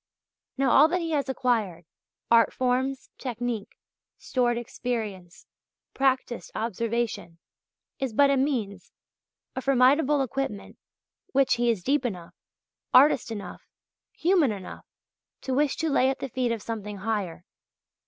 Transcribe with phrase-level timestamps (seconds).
[0.57, 1.85] Now all that he has acquired
[2.31, 3.77] art forms, technique,
[4.17, 5.45] stored experience,
[5.93, 7.37] practised observation
[7.99, 8.91] is but a means,
[9.55, 10.79] a formidable equipment
[11.33, 12.33] which he is deep enough,
[12.95, 13.61] artist enough,
[14.11, 14.87] human enough,
[15.41, 17.45] to wish to lay at the feet of something higher.